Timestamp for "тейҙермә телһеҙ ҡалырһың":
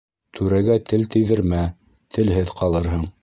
1.17-3.07